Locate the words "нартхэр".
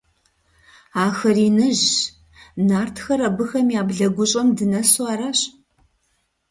2.67-3.19